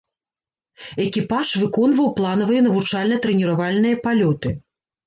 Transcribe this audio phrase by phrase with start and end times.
[1.05, 4.61] Экіпаж выконваў планавыя навучальна-трэніравальныя палёты.